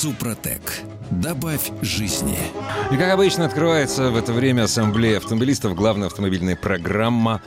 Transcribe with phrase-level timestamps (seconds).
[0.00, 0.82] Супротек.
[1.10, 2.38] Добавь жизни.
[2.92, 7.42] И как обычно открывается в это время Ассамблея автомобилистов, главная автомобильная программа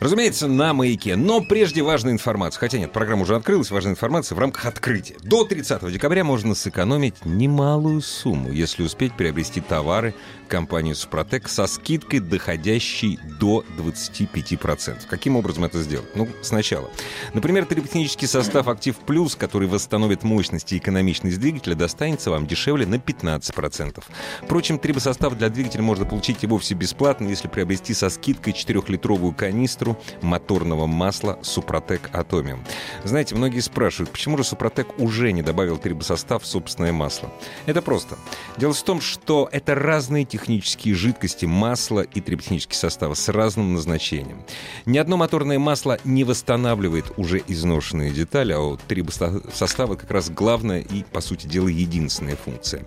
[0.00, 1.16] Разумеется, на маяке.
[1.16, 2.60] Но прежде важная информация.
[2.60, 5.16] Хотя нет, программа уже открылась, важная информация в рамках открытия.
[5.22, 10.14] До 30 декабря можно сэкономить немалую сумму, если успеть приобрести товары
[10.48, 15.06] компании «Супротек» со скидкой, доходящей до 25%.
[15.08, 16.14] Каким образом это сделать?
[16.14, 16.90] Ну, сначала.
[17.34, 22.96] Например, триботехнический состав «Актив Плюс», который восстановит мощность и экономичность двигателя, достанется вам дешевле на
[22.96, 24.04] 15%.
[24.42, 29.85] Впрочем, трибосостав для двигателя можно получить и вовсе бесплатно, если приобрести со скидкой 4-литровую канистру
[29.86, 32.64] литру моторного масла «Супротек Атомиум».
[33.04, 37.32] Знаете, многие спрашивают, почему же «Супротек» уже не добавил трибосостав в собственное масло?
[37.66, 38.16] Это просто.
[38.56, 44.44] Дело в том, что это разные технические жидкости, масло и триботехнические составы с разным назначением.
[44.86, 50.80] Ни одно моторное масло не восстанавливает уже изношенные детали, а у трибосостава как раз главная
[50.80, 52.82] и, по сути дела, единственная функция.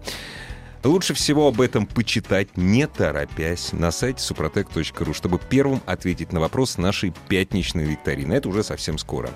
[0.84, 6.78] Лучше всего об этом почитать, не торопясь, на сайте suprotec.ru, чтобы первым ответить на вопрос
[6.78, 8.34] нашей пятничной викторины.
[8.34, 9.30] Это уже совсем скоро.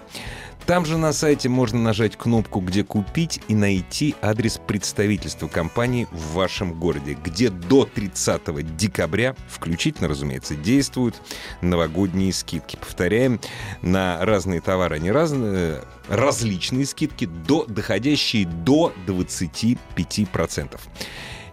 [0.66, 6.36] Там же на сайте можно нажать кнопку «Где купить» и найти адрес представительства компании в
[6.36, 11.22] вашем городе, где до 30 декабря, включительно, разумеется, действуют
[11.60, 12.78] новогодние скидки.
[12.78, 13.42] Повторяем,
[13.82, 20.80] на разные товары, не разные, различные скидки, до, доходящие до 25%.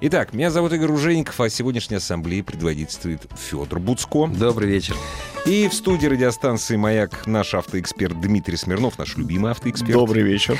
[0.02, 4.28] Итак, меня зовут Игорь Ужеников, а сегодняшней ассамблее предводительствует Федор Буцко.
[4.28, 4.96] Добрый вечер.
[5.44, 9.92] И в студии радиостанции «Маяк» наш автоэксперт Дмитрий Смирнов, наш любимый автоэксперт.
[9.92, 10.58] Добрый вечер.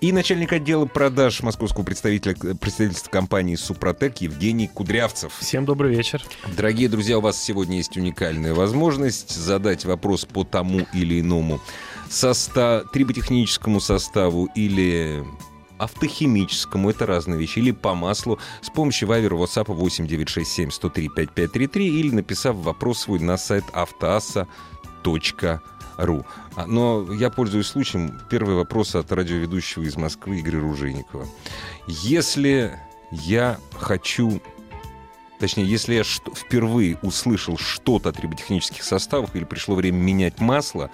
[0.00, 5.32] И начальник отдела продаж московского представителя, представительства компании «Супротек» Евгений Кудрявцев.
[5.40, 6.22] Всем добрый вечер.
[6.56, 11.60] Дорогие друзья, у вас сегодня есть уникальная возможность задать вопрос по тому или иному
[12.08, 15.24] состав, триботехническому составу или
[15.78, 22.14] автохимическому, это разные вещи, или по маслу с помощью вайвера WhatsApp 8967 103 5533 или
[22.14, 24.46] написав вопрос свой на сайт автоаса.ру.
[26.56, 28.18] А, но я пользуюсь случаем.
[28.30, 31.26] Первый вопрос от радиоведущего из Москвы Игоря Ружейникова.
[31.86, 32.78] Если
[33.10, 34.40] я хочу
[35.38, 40.90] Точнее, если я впервые услышал что-то о триботехнических составах или пришло время менять масло,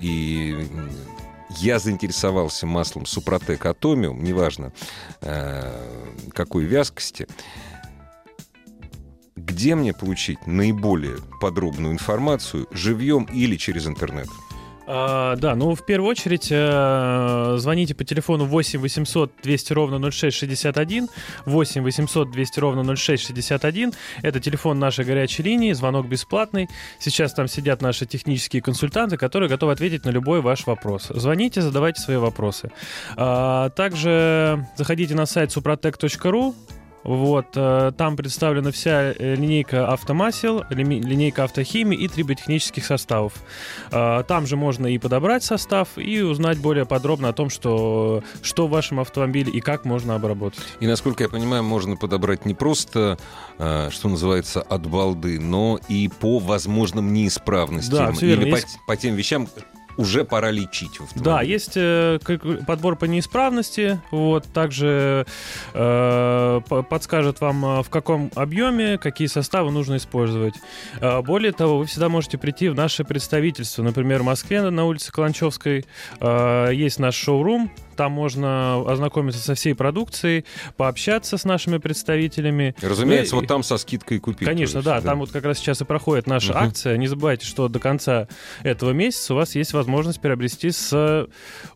[0.00, 0.66] и
[1.58, 4.72] я заинтересовался маслом Супротек Атомиум, неважно
[5.20, 7.26] э, какой вязкости,
[9.36, 14.28] где мне получить наиболее подробную информацию, живьем или через интернет?
[14.86, 21.08] А, да, ну в первую очередь э, звоните по телефону 8 800 200 ровно 0661,
[21.46, 23.92] 8 800 200 ровно 0661.
[24.22, 26.68] Это телефон нашей горячей линии, звонок бесплатный.
[26.98, 31.10] Сейчас там сидят наши технические консультанты, которые готовы ответить на любой ваш вопрос.
[31.14, 32.70] Звоните, задавайте свои вопросы.
[33.16, 36.54] А, также заходите на сайт suprotec.ru,
[37.04, 43.34] вот, э, там представлена вся э, линейка автомасел, линейка автохимии и триботехнических составов.
[43.90, 48.66] Э, там же можно и подобрать состав, и узнать более подробно о том, что, что
[48.66, 50.64] в вашем автомобиле и как можно обработать.
[50.80, 53.18] И, насколько я понимаю, можно подобрать не просто,
[53.56, 58.14] что называется, от балды, но и по возможным неисправностям.
[58.14, 58.42] Да, верно.
[58.42, 58.78] Или Есть...
[58.86, 59.48] по, по тем вещам,
[59.96, 62.18] уже пора лечить в Да, есть э,
[62.66, 65.26] подбор по неисправности, вот, также
[65.72, 70.54] э, подскажет вам, э, в каком объеме, какие составы нужно использовать.
[71.00, 75.12] Э, более того, вы всегда можете прийти в наше представительство, например, в Москве на улице
[75.12, 75.84] Каланчевской
[76.20, 80.44] э, есть наш шоурум, там можно ознакомиться со всей продукцией,
[80.76, 82.74] пообщаться с нашими представителями.
[82.80, 84.46] Разумеется, ну, вот там со скидкой купить.
[84.48, 85.08] Конечно, да, да.
[85.08, 86.58] Там вот как раз сейчас и проходит наша угу.
[86.58, 86.96] акция.
[86.96, 88.28] Не забывайте, что до конца
[88.62, 91.26] этого месяца у вас есть возможность приобрести с э,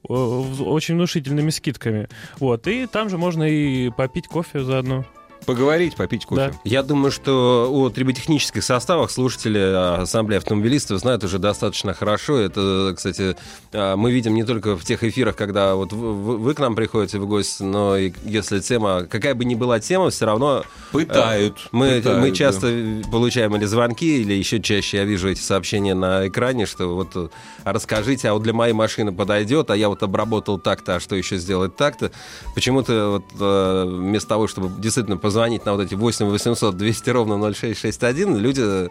[0.08, 2.08] очень внушительными скидками.
[2.38, 5.04] Вот, и там же можно и попить кофе заодно.
[5.46, 6.50] Поговорить, попить кофе.
[6.52, 6.58] Да.
[6.64, 12.38] Я думаю, что о триботехнических составах слушатели а, Ассамблеи автомобилистов знают уже достаточно хорошо.
[12.38, 13.36] Это, кстати,
[13.72, 17.26] а, мы видим не только в тех эфирах, когда вот вы к нам приходите в
[17.26, 20.64] гости, но и если тема, какая бы ни была тема, все равно...
[20.92, 21.68] Пытают.
[21.72, 23.08] Мы, пытают, мы часто да.
[23.10, 27.32] получаем или звонки, или еще чаще я вижу эти сообщения на экране, что вот
[27.64, 31.36] расскажите, а вот для моей машины подойдет, а я вот обработал так-то, а что еще
[31.36, 32.10] сделать так-то.
[32.54, 38.38] Почему-то вот вместо того, чтобы действительно позвонить на вот эти 8 800 200 ровно 0661,
[38.38, 38.88] люди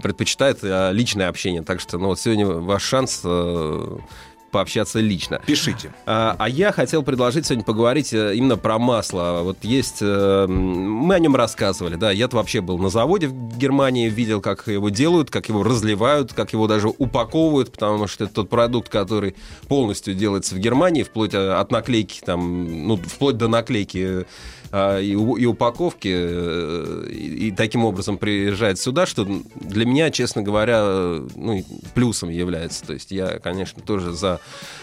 [0.00, 1.62] предпочитают э, личное общение.
[1.62, 3.98] Так что, ну, вот сегодня ваш шанс э,
[4.52, 5.40] пообщаться лично.
[5.44, 5.92] Пишите.
[6.06, 9.40] А, а я хотел предложить сегодня поговорить э, именно про масло.
[9.42, 9.98] Вот есть...
[10.00, 12.12] Э, мы о нем рассказывали, да.
[12.12, 16.52] Я-то вообще был на заводе в Германии, видел, как его делают, как его разливают, как
[16.52, 19.34] его даже упаковывают, потому что это тот продукт, который
[19.66, 24.24] полностью делается в Германии, вплоть от наклейки, там, ну, вплоть до наклейки
[24.76, 29.24] а, и, и упаковки, э, и, и таким образом приезжает сюда, что
[29.54, 30.82] для меня, честно говоря,
[31.36, 32.84] ну, плюсом является.
[32.84, 34.40] То есть я, конечно, тоже за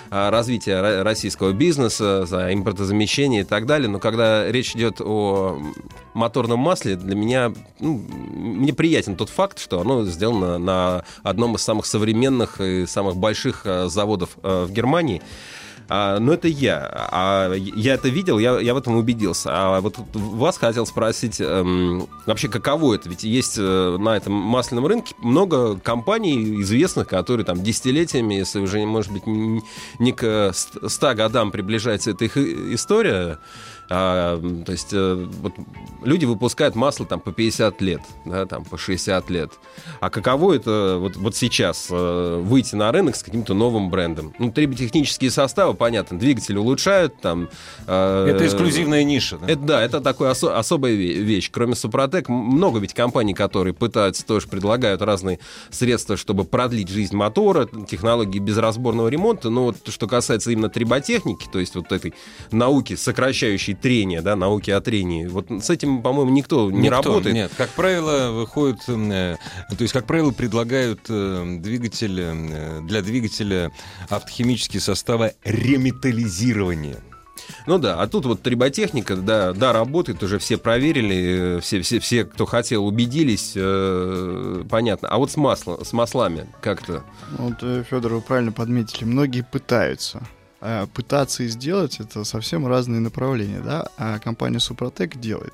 [0.09, 5.61] а, развитие российского бизнеса, за импортозамещение и так далее, но когда речь идет о
[6.13, 7.51] моторном масле, для меня
[7.81, 13.17] ну, мне приятен тот факт, что оно сделано на одном из самых современных и самых
[13.17, 15.21] больших а, заводов в Германии.
[15.89, 16.89] А, но это я.
[17.11, 19.49] А я это видел, я, я в этом убедился.
[19.51, 23.09] А вот вас хотел спросить, эм, вообще каково это?
[23.09, 28.85] Ведь есть э, на этом масляном рынке много компаний известных, которые там десятилетиями, если уже,
[28.85, 33.39] может быть, не к 100 годам приближается эта их история,
[33.93, 35.53] а, то есть э, вот,
[36.01, 39.51] люди выпускают масло там по 50 лет, да, там по 60 лет.
[39.99, 44.33] А каково это вот, вот сейчас э, выйти на рынок с каким-то новым брендом?
[44.39, 47.19] Ну, триботехнические составы, понятно, двигатели улучшают.
[47.19, 47.49] Там,
[47.85, 49.38] э, это эксклюзивная ниша.
[49.39, 51.49] Да, это, да, это такая осо- особая вещь.
[51.51, 55.39] Кроме Супротек, много ведь компаний, которые пытаются тоже предлагают разные
[55.69, 59.49] средства, чтобы продлить жизнь мотора, технологии безразборного ремонта.
[59.49, 62.13] Но вот что касается именно триботехники, то есть вот этой
[62.51, 65.27] науки, сокращающей трения, да, науки о трении.
[65.27, 67.35] Вот с этим, по-моему, никто не никто, работает.
[67.35, 69.37] Нет, как правило, выходит, э,
[69.69, 73.71] то есть, как правило, предлагают э, двигатель, э, для двигателя
[74.09, 76.97] автохимические составы реметаллизирования.
[77.65, 82.23] Ну да, а тут вот триботехника, да, да, работает, уже все проверили, все, все, все
[82.25, 85.09] кто хотел, убедились, э, понятно.
[85.09, 87.03] А вот с маслом, с маслами как-то?
[87.37, 90.21] Вот, Федор, вы правильно подметили, многие пытаются.
[90.61, 95.53] Э, пытаться и сделать это совсем разные направления, да, а компания Супротек делает.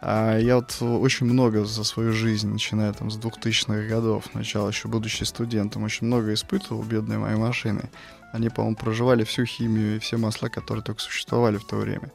[0.00, 4.88] А я вот очень много за свою жизнь, начиная там с 2000-х годов, начала еще
[4.88, 7.88] будучи студентом, очень много испытывал бедные мои машины.
[8.32, 12.10] Они, по-моему, проживали всю химию и все масла, которые только существовали в то время.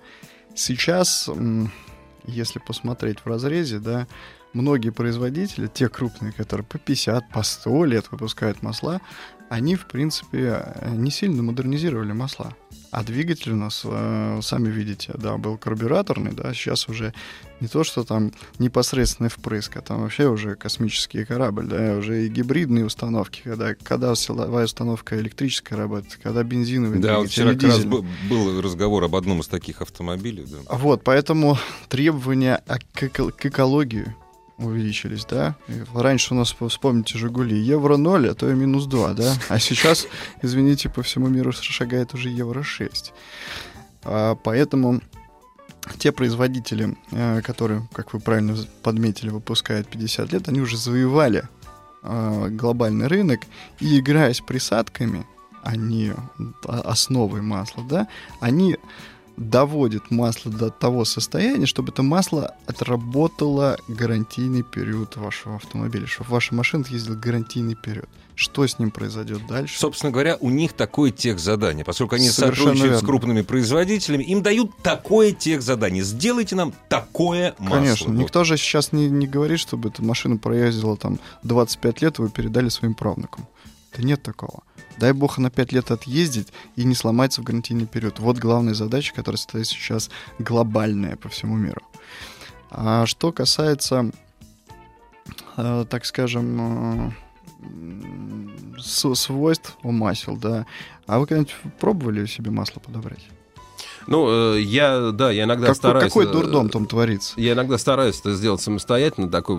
[0.54, 1.30] Сейчас,
[2.26, 4.06] если посмотреть в разрезе, да,
[4.54, 9.02] многие производители, те крупные, которые по 50, по 100 лет выпускают масла,
[9.50, 12.54] они, в принципе, не сильно модернизировали масла.
[12.92, 17.14] А двигатель у нас, э, сами видите, да, был карбюраторный, да, сейчас уже
[17.60, 22.30] не то, что там непосредственный впрыск, а там вообще уже космический корабль, да, уже и
[22.30, 27.84] гибридные установки, когда, когда силовая установка электрическая работает, когда бензиновый да, вот вчера как раз
[27.84, 30.46] был, был разговор об одном из таких автомобилей.
[30.50, 30.76] Да.
[30.78, 31.58] Вот, поэтому
[31.90, 32.64] требования
[32.94, 34.16] к, к экологии
[34.58, 35.56] увеличились, да?
[35.94, 39.34] Раньше у нас, вспомните, Жигули евро 0, а то и минус 2, да?
[39.50, 40.08] А сейчас,
[40.42, 43.14] извините, по всему миру шагает уже евро 6.
[44.04, 45.02] А, поэтому
[46.00, 51.44] те производители, э, которые, как вы правильно подметили, выпускают 50 лет, они уже завоевали
[52.04, 53.42] а, глобальный рынок,
[53.80, 55.26] и играя с присадками,
[55.64, 56.14] они
[56.64, 58.08] основой масла, да,
[58.40, 58.78] они
[59.38, 66.56] доводит масло до того состояния, чтобы это масло отработало гарантийный период вашего автомобиля, чтобы ваша
[66.56, 68.10] машина ездила гарантийный период.
[68.36, 69.80] Что с ним произойдет дальше?
[69.80, 71.84] Собственно говоря, у них такое техзадание.
[71.84, 73.00] Поскольку они Совершенно сотрудничают верно.
[73.00, 76.04] с крупными производителями, им дают такое техзадание.
[76.04, 77.78] Сделайте нам такое масло.
[77.78, 78.14] Конечно.
[78.14, 78.20] Вот.
[78.20, 82.30] Никто же сейчас не, не говорит, чтобы эта машина проездила там 25 лет, и вы
[82.30, 83.48] передали своим правнукам.
[83.96, 84.62] Да нет такого.
[84.98, 88.20] Дай бог на 5 лет отъездить и не сломается в гарантийный период.
[88.20, 91.82] Вот главная задача, которая стоит сейчас глобальная по всему миру.
[92.72, 94.12] А что касается,
[95.56, 97.12] э, так скажем, э,
[98.80, 100.66] свойств у масел, да.
[101.06, 103.26] А вы когда-нибудь пробовали себе масло подобрать?
[104.08, 106.14] Ну, э, я, да, я иногда как, стараюсь...
[106.14, 107.34] Какой э, дурдом там творится?
[107.38, 109.30] Я иногда стараюсь это сделать самостоятельно.
[109.30, 109.58] Такой,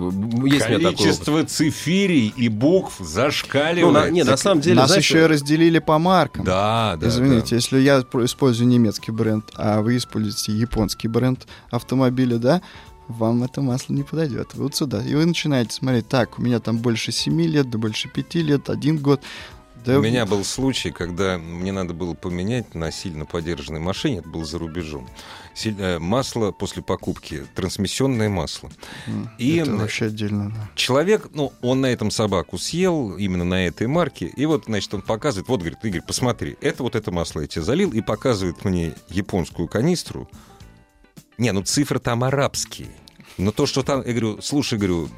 [0.49, 1.45] есть Количество такой...
[1.45, 3.87] цифирий и букв зашкаливает.
[3.87, 4.77] Ну, на, нет, на самом деле...
[4.77, 5.07] Нас знаете...
[5.07, 6.45] еще и разделили по маркам.
[6.45, 7.09] Да, да.
[7.09, 7.57] Извините, да.
[7.57, 12.63] если я использую немецкий бренд, а вы используете японский бренд автомобиля, да,
[13.09, 14.55] вам это масло не подойдет.
[14.55, 15.03] Вот сюда.
[15.03, 18.71] И вы начинаете смотреть, так, у меня там больше 7 лет, да больше 5 лет,
[18.71, 19.21] один год.
[19.89, 19.99] Да.
[20.01, 24.45] У меня был случай, когда мне надо было поменять на сильно подержанной машине, это было
[24.45, 25.09] за рубежом,
[25.65, 28.71] э, масло после покупки, трансмиссионное масло.
[29.39, 30.69] И это вообще отдельно, да.
[30.75, 35.01] Человек, ну, он на этом собаку съел, именно на этой марке, и вот, значит, он
[35.01, 38.93] показывает, вот, говорит, Игорь, посмотри, это вот это масло я тебе залил, и показывает мне
[39.09, 40.29] японскую канистру,
[41.39, 42.89] Не, ну цифры там арабские.
[43.39, 45.09] Но то, что там, я говорю, слушай, говорю,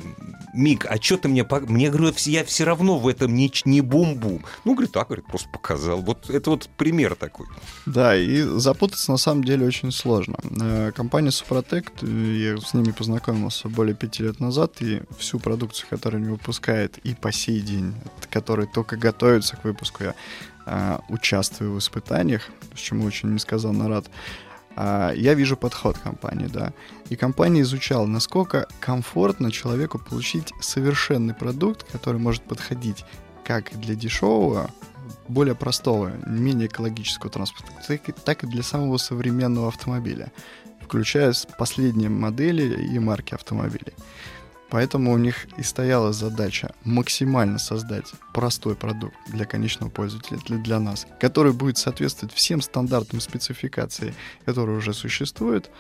[0.53, 1.43] Мик, а что ты мне...
[1.43, 4.45] пок-» Мне, говорю, я все равно в этом не, не бум-бум.
[4.65, 6.03] Ну, говорит, так, говорит, просто показал.
[6.03, 7.47] Вот это вот пример такой.
[7.87, 10.37] Да, и запутаться на самом деле очень сложно.
[10.61, 15.89] Э, Компания Супротек, э, я с ними познакомился более пяти лет назад, и всю продукцию,
[15.89, 17.95] которую они выпускают и по сей день,
[18.29, 20.15] которые только готовятся к выпуску, я
[20.67, 24.11] э, участвую в испытаниях, с чему очень несказанно рад.
[24.77, 26.73] А, Я вижу подход компании, да.
[27.11, 33.05] И компания изучала, насколько комфортно человеку получить совершенный продукт, который может подходить
[33.45, 34.71] как для дешевого,
[35.27, 37.73] более простого, менее экологического транспорта,
[38.25, 40.31] так и, для самого современного автомобиля,
[40.81, 43.93] включая последние модели и марки автомобилей.
[44.71, 50.79] Поэтому у них и стояла задача максимально создать простой продукт для конечного пользователя, для, для
[50.79, 54.15] нас, который будет соответствовать всем стандартам спецификации,
[54.45, 55.71] которые уже существуют.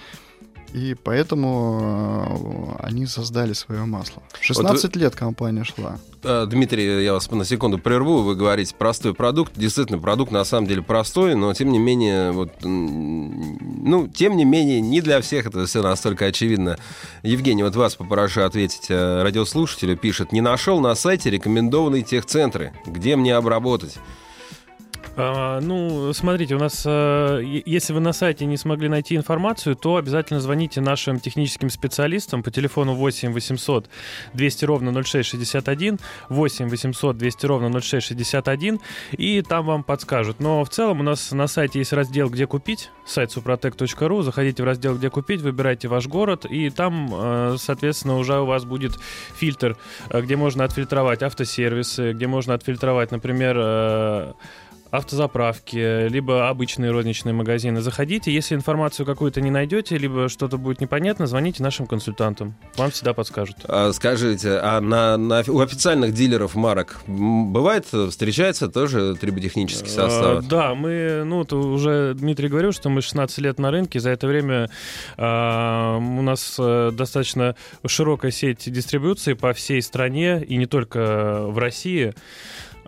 [0.73, 4.23] И поэтому э, они создали свое масло.
[4.41, 5.99] 16 лет компания шла.
[6.23, 8.23] А, Дмитрий, я вас на секунду прерву.
[8.23, 9.53] Вы говорите, простой продукт.
[9.57, 14.81] Действительно, продукт на самом деле простой, но тем не менее, вот, ну, тем не менее,
[14.81, 16.79] не для всех это все настолько очевидно.
[17.23, 18.87] Евгений, вот вас попрошу ответить.
[18.91, 22.73] Э, Радиослушателю пишет, не нашел на сайте рекомендованные техцентры.
[22.87, 23.99] Где мне обработать?
[25.17, 29.97] А, ну, смотрите, у нас, э, если вы на сайте не смогли найти информацию, то
[29.97, 33.91] обязательно звоните нашим техническим специалистам по телефону 8 800
[34.35, 35.99] 200 ровно 0661,
[36.29, 38.81] 8 800 200 ровно 0661,
[39.13, 40.39] и там вам подскажут.
[40.39, 44.67] Но в целом у нас на сайте есть раздел «Где купить», сайт suprotec.ru, заходите в
[44.67, 48.93] раздел «Где купить», выбирайте ваш город, и там, э, соответственно, уже у вас будет
[49.35, 49.77] фильтр,
[50.09, 54.37] э, где можно отфильтровать автосервисы, где можно отфильтровать, например,
[54.91, 57.81] автозаправки, либо обычные розничные магазины.
[57.81, 62.55] Заходите, если информацию какую-то не найдете, либо что-то будет непонятно, звоните нашим консультантам.
[62.77, 63.57] Вам всегда подскажут.
[63.65, 70.45] А, Скажите, а на, на- у официальных дилеров марок бывает, встречается тоже триботехнический состав?
[70.45, 74.01] Э, Да, мы, ну, то уже Дмитрий говорил, что мы 16 лет на рынке.
[74.01, 74.69] За это время
[75.17, 77.55] э, у нас э, достаточно
[77.87, 82.15] широкая сеть дистрибуции по всей стране и не только в России.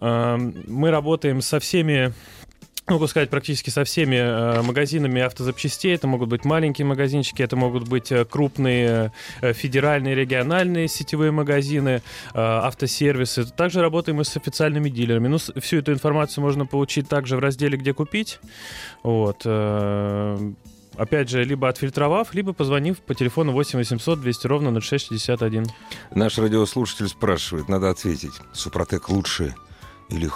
[0.03, 2.13] Э, мы работаем со всеми
[2.89, 5.95] могу сказать, практически со всеми э, магазинами автозапчастей.
[5.95, 12.03] Это могут быть маленькие магазинчики, это могут быть э, крупные э, федеральные, региональные сетевые магазины,
[12.35, 13.45] автосервисы.
[13.45, 15.29] Также работаем и с официальными дилерами.
[15.29, 18.41] Ну, всю эту информацию можно получить также в разделе «Где купить».
[19.03, 19.47] Вот.
[20.97, 25.67] Опять же, либо отфильтровав, либо позвонив по телефону 8 800 200 ровно 0661.
[26.15, 29.55] Наш радиослушатель спрашивает, надо ответить, Супротек лучше
[30.13, 30.31] или,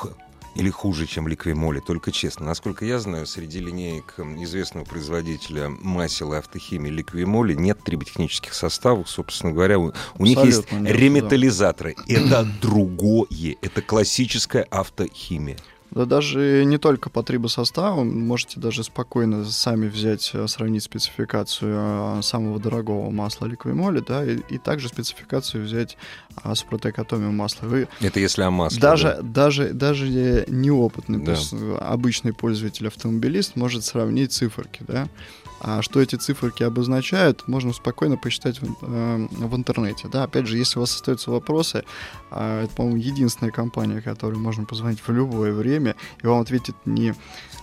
[0.54, 1.80] или хуже, чем Ликвимоли?
[1.80, 2.46] Только честно.
[2.46, 9.08] Насколько я знаю, среди линеек известного производителя масел и автохимии Ликвимоли нет триботехнических составов.
[9.08, 10.92] Собственно говоря, у, у них есть нет, да.
[10.92, 11.94] реметаллизаторы.
[12.08, 13.56] Это другое.
[13.60, 15.58] Это классическая автохимия.
[15.92, 22.22] Да даже не только по трибосоставу, можете даже спокойно сами взять, э, сравнить спецификацию э,
[22.22, 25.96] самого дорогого масла ликвимоли, да, и, и также спецификацию взять
[26.42, 27.66] а, Супротек Атомиум масла.
[27.66, 28.80] Вы Это если о масле.
[28.80, 31.24] даже, даже, даже э, неопытный, Да.
[31.26, 35.08] то есть, э, обычный пользователь автомобилист может сравнить циферки, да.
[35.66, 40.06] А что эти циферки обозначают, можно спокойно посчитать в, э, в интернете.
[40.06, 40.22] Да?
[40.22, 41.84] Опять же, если у вас остаются вопросы,
[42.30, 47.16] а, это, по-моему, единственная компания, которой можно позвонить в любое время, и вам ответит не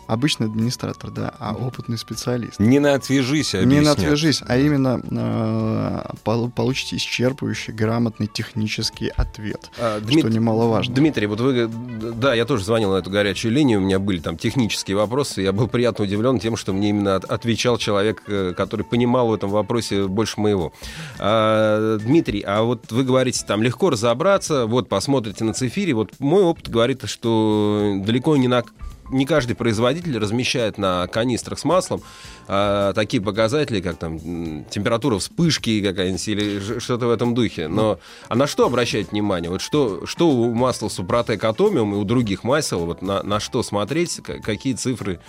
[0.07, 2.59] обычный администратор, да, а опытный специалист.
[2.59, 3.97] Не на отвяжись, а Не на объяснят.
[3.99, 10.93] отвяжись, а именно э, пол- получите исчерпывающий, грамотный технический ответ, А, что Дмит- немаловажно.
[10.95, 14.37] Дмитрий, вот вы, да, я тоже звонил на эту горячую линию, у меня были там
[14.37, 18.83] технические вопросы, я был приятно удивлен тем, что мне именно от- отвечал человек, э, который
[18.85, 20.73] понимал в этом вопросе больше моего.
[21.19, 26.43] А, Дмитрий, а вот вы говорите, там легко разобраться, вот посмотрите на цифире, вот мой
[26.43, 28.63] опыт говорит, что далеко не на
[29.09, 32.01] не каждый производитель размещает на канистрах с маслом
[32.47, 34.19] а, такие показатели, как там
[34.65, 37.67] температура вспышки какая-нибудь или что-то в этом духе.
[37.67, 39.49] Но а на что обращать внимание?
[39.49, 43.63] Вот что, что у масла Супротек Атомиум и у других масел, вот на, на что
[43.63, 45.19] смотреть, какие цифры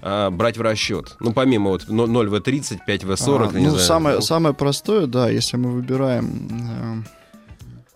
[0.00, 1.16] а, брать в расчет?
[1.20, 3.86] Ну, помимо вот 0В30, 5В40, А, не ну, знаю.
[3.86, 7.04] самое, самое простое, да, если мы выбираем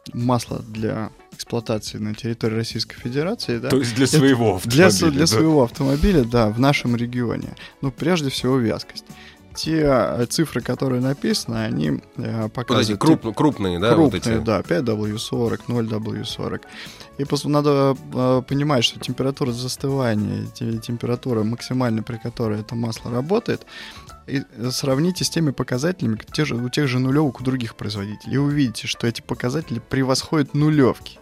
[0.06, 4.90] э, масло для эксплуатации на территории Российской Федерации, да, То есть для своего для, автомобиля.
[4.90, 5.26] с- для да.
[5.26, 7.54] своего автомобиля, да, в нашем регионе.
[7.82, 9.04] Ну, прежде всего, вязкость.
[9.54, 13.00] Те э, цифры, которые написаны, они э, Вот эти показывают...
[13.00, 14.44] круп- крупные, да, вот крупные, эти.
[14.44, 16.60] да, 5W40, 0W40.
[17.18, 23.10] И пос- надо э, понимать, что температура застывания, те- температура максимальная, при которой это масло
[23.10, 23.64] работает,
[24.26, 28.34] и сравните с теми показателями те же, у тех же нулевок у других производителей.
[28.34, 31.18] И увидите, что эти показатели превосходят нулевки.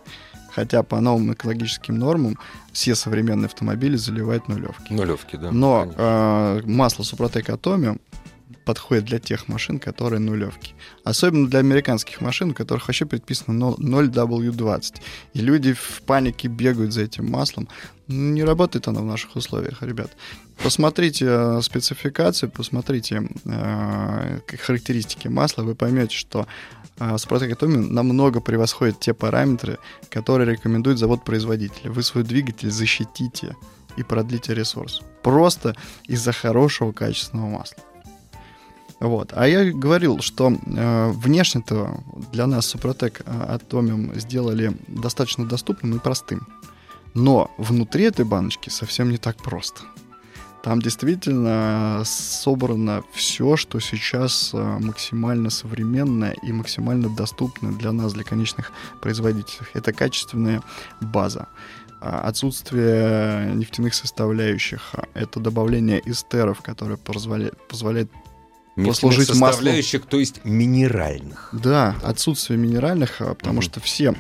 [0.50, 2.38] Хотя по новым экологическим нормам
[2.72, 4.92] все современные автомобили заливают нулевки.
[4.92, 5.50] Нулевки, да.
[5.50, 8.00] Но э, масло Супротек Atomium
[8.64, 10.74] подходит для тех машин, которые нулевки.
[11.04, 14.94] Особенно для американских машин, у которых вообще предписано 0W20.
[15.34, 17.68] И люди в панике бегают за этим маслом.
[18.06, 20.10] Ну, не работает оно в наших условиях, ребят.
[20.62, 26.46] Посмотрите э, спецификацию, посмотрите э, характеристики масла, вы поймете, что
[26.98, 29.78] э, Супротек Atomium намного превосходит те параметры,
[30.10, 31.90] которые рекомендует завод-производитель.
[31.90, 33.56] Вы свой двигатель защитите
[33.96, 35.00] и продлите ресурс.
[35.22, 37.82] Просто из-за хорошего качественного масла.
[39.04, 39.32] Вот.
[39.34, 42.00] А я говорил, что э, внешне-то
[42.32, 46.46] для нас Супротек э, Atomium сделали достаточно доступным и простым.
[47.12, 49.82] Но внутри этой баночки совсем не так просто.
[50.62, 58.24] Там действительно собрано все, что сейчас э, максимально современное и максимально доступно для нас, для
[58.24, 59.66] конечных производителей.
[59.74, 60.62] Это качественная
[61.02, 61.48] база
[62.06, 68.10] а отсутствие нефтяных составляющих, это добавление эстеров, которые позволяет, позволяет
[68.76, 70.10] послужить составляющих, маслу.
[70.10, 71.48] то есть минеральных.
[71.52, 74.14] Да, отсутствие минеральных, а, потому mm что все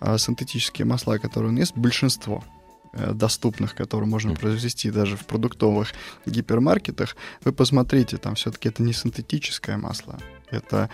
[0.00, 2.44] а, синтетические масла, которые у нас есть, большинство
[2.92, 5.92] э, доступных, которые можно произвести даже в продуктовых
[6.26, 10.18] гипермаркетах, вы посмотрите, там все-таки это не синтетическое масло,
[10.50, 10.90] это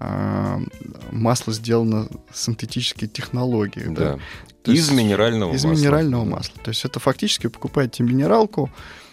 [0.00, 0.60] э,
[1.12, 3.94] масло сделано синтетической технологией.
[3.94, 4.18] Да.
[4.64, 4.72] да?
[4.72, 5.72] Из минерального из масла.
[5.72, 6.54] Из минерального масла.
[6.64, 9.03] То есть это фактически вы покупаете минералку, Э,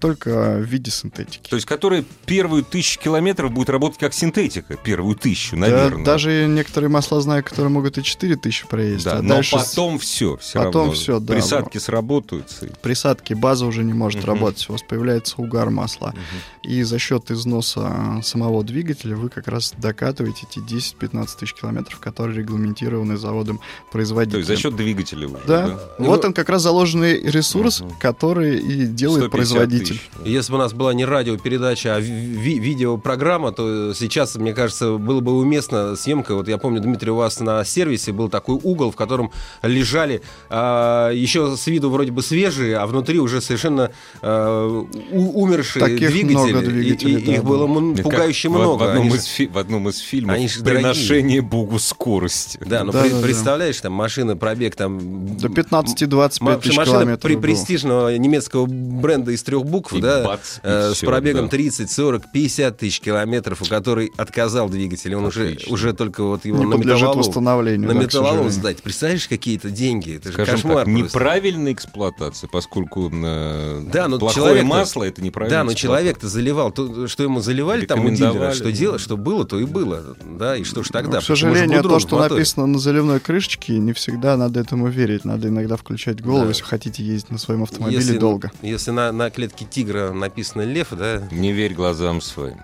[0.00, 1.48] только в виде синтетики.
[1.48, 6.04] То есть, которая первую тысячу километров будет работать как синтетика, первую тысячу, наверное.
[6.04, 9.04] Да, даже некоторые масла знаю, которые могут и четыре тысячи проесть.
[9.04, 10.92] Да, а но дальше потом все, все потом равно.
[10.92, 11.34] все, да.
[11.34, 12.66] Присадки сработаются.
[12.82, 14.28] Присадки, база уже не может угу.
[14.28, 16.10] работать, у вас появляется угар масла.
[16.10, 16.70] Угу.
[16.70, 22.38] И за счет износа самого двигателя вы как раз докатываете эти 10-15 тысяч километров, которые
[22.38, 24.44] регламентированы заводом производителем.
[24.44, 25.66] То есть за счет двигателя уже, да.
[25.66, 25.80] да?
[25.98, 27.94] Вот ну, он как раз заложенный ресурс, угу.
[28.00, 30.00] который и делает производитель производитель.
[30.24, 35.20] Если бы у нас была не радиопередача, а ви- видеопрограмма, то сейчас, мне кажется, было
[35.20, 36.34] бы уместно съемка.
[36.34, 39.30] Вот я помню, Дмитрий, у вас на сервисе был такой угол, в котором
[39.62, 43.90] лежали а, еще с виду вроде бы свежие, а внутри уже совершенно
[44.22, 46.52] а, умершие Таких двигатели.
[46.52, 47.66] Много двигателей и, да, их было
[48.02, 48.84] пугающе как много.
[48.84, 52.58] В, в, одном из фи- в одном из фильмов Они «Приношение Богу скорости».
[52.64, 55.36] Да, но да, при, да, представляешь, там машина, пробег там...
[55.36, 57.22] До 15-25 тысяч машина километров.
[57.22, 61.50] При, престижного немецкого бренда из трех букв, и да, бац, э, с пробегом да.
[61.50, 65.14] 30, 40, 50 тысяч километров, у которой отказал двигатель.
[65.14, 68.82] Он уже, уже только вот его не на металлолом, восстановлению, на да, металлолом сдать.
[68.82, 70.16] Представляешь, какие-то деньги?
[70.16, 75.22] Это Скажем же кошмар так, неправильная эксплуатация, поскольку э, да, но плохое человек масло это
[75.22, 75.58] неправильно.
[75.58, 79.44] Да, но человек-то заливал, то, что ему заливали там у дилера, что делать, что было,
[79.44, 80.16] то и было.
[80.38, 81.18] Да, и что ж тогда?
[81.18, 85.24] Ну, к сожалению, то, что написано на заливной крышечке, не всегда надо этому верить.
[85.24, 86.48] Надо иногда включать голову, да.
[86.48, 88.50] если хотите ездить на своем автомобиле если, долго.
[88.62, 91.22] Если на, на клетке тигра написано лев, да?
[91.30, 92.62] Не верь глазам своим.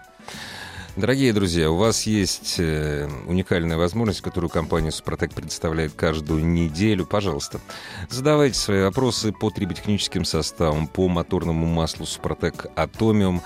[0.96, 7.04] Дорогие друзья, у вас есть э, уникальная возможность, которую компания «Супротек» предоставляет каждую неделю.
[7.04, 7.60] Пожалуйста,
[8.08, 13.42] задавайте свои вопросы по триботехническим составам, по моторному маслу «Супротек Атомиум».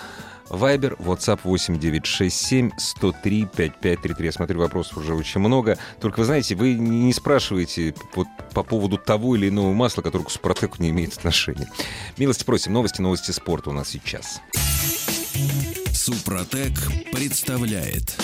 [0.49, 4.27] Вайбер, WhatsApp 8967 103 5533.
[4.27, 5.79] Я смотрю, вопросов уже очень много.
[6.01, 10.31] Только вы знаете, вы не спрашиваете вот по поводу того или иного масла, которое к
[10.31, 11.69] Супротеку не имеет отношения.
[12.19, 12.73] Милости просим.
[12.73, 14.41] Новости, новости спорта у нас сейчас.
[15.93, 16.73] Супротек
[17.13, 18.15] представляет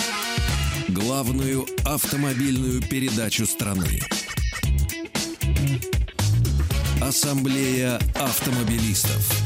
[0.89, 4.01] главную автомобильную передачу страны.
[7.01, 9.40] Ассамблея автомобилистов.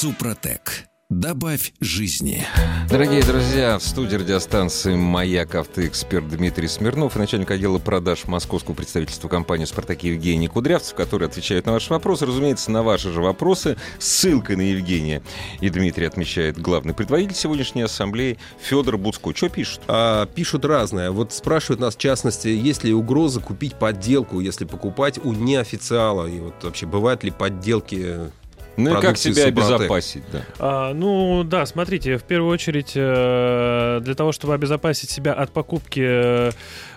[0.00, 0.84] Супротек.
[1.10, 2.46] Добавь жизни.
[2.88, 9.28] Дорогие друзья, в студии радиостанции «Маяк» автоэксперт Дмитрий Смирнов и начальник отдела продаж московского представительства
[9.28, 12.26] компании «Спартак» Евгений Кудрявцев, который отвечает на ваши вопросы.
[12.26, 15.20] Разумеется, на ваши же вопросы ссылкой на Евгения
[15.60, 19.34] и Дмитрий отмечает главный предводитель сегодняшней ассамблеи Федор Буцко.
[19.34, 19.80] Что пишут?
[19.88, 21.10] А, пишут разное.
[21.10, 26.28] Вот спрашивают нас, в частности, есть ли угроза купить подделку, если покупать у неофициала?
[26.28, 28.30] И вот вообще бывают ли подделки
[28.78, 30.42] ну и как себя обезопасить, да?
[30.58, 36.00] А, ну да, смотрите, в первую очередь э, для того, чтобы обезопасить себя от покупки
[36.02, 36.50] э,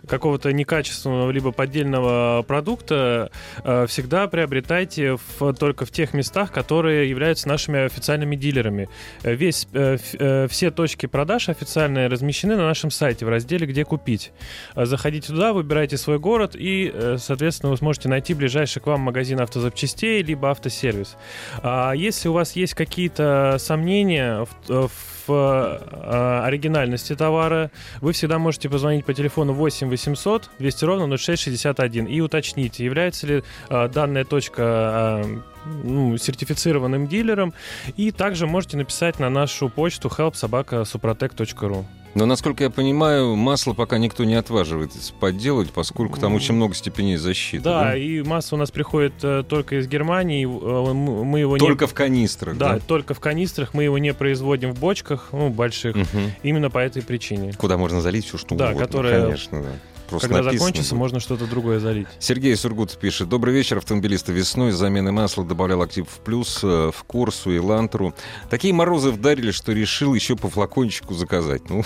[0.07, 3.31] какого-то некачественного либо поддельного продукта,
[3.63, 8.89] э, всегда приобретайте в, только в тех местах, которые являются нашими официальными дилерами.
[9.23, 14.31] Весь, все точки продаж официальные размещены на нашем сайте в разделе «Где купить».
[14.75, 20.21] Заходите туда, выбирайте свой город и, соответственно, вы сможете найти ближайший к вам магазин автозапчастей
[20.23, 21.17] либо автосервис.
[21.61, 24.91] А если у вас есть какие-то сомнения в, в
[25.27, 32.19] э, оригинальности товара, вы всегда можете позвонить по телефону 8 800 200 ровно 0661 и
[32.21, 35.39] уточнить, является ли э, данная точка э,
[35.83, 37.53] ну, сертифицированным дилером.
[37.97, 41.85] И также можете написать на нашу почту helpsobaka.suprotec.ru.
[42.13, 47.15] Но, насколько я понимаю, масло пока никто не отваживается подделать, поскольку там очень много степеней
[47.15, 47.63] защиты.
[47.63, 50.43] Да, Да, и масло у нас приходит э, только из Германии.
[50.45, 51.89] э, мы его Только не...
[51.89, 52.79] в канистрах, Да, да?
[52.79, 53.73] только в канистрах.
[53.73, 55.95] Мы его не производим в бочках, ну, больших.
[55.95, 56.31] Мгм.
[56.43, 57.53] Именно по этой причине.
[57.53, 58.85] Куда можно залить все, что Да, угодно.
[58.87, 59.69] которое- Конечно, да.
[60.11, 60.99] Просто Когда написано закончится, будет.
[60.99, 62.07] можно что-то другое залить.
[62.19, 63.29] Сергей Сургут пишет.
[63.29, 64.31] Добрый вечер, автомобилисты.
[64.33, 68.13] Весной замены масла добавлял актив в плюс э, в Корсу и Лантру.
[68.49, 71.69] Такие морозы вдарили, что решил еще по флакончику заказать.
[71.69, 71.83] Ну,